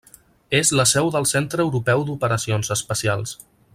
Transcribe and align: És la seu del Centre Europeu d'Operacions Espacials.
És 0.59 0.71
la 0.79 0.85
seu 0.91 1.11
del 1.15 1.27
Centre 1.33 1.63
Europeu 1.67 2.07
d'Operacions 2.09 2.73
Espacials. 2.77 3.37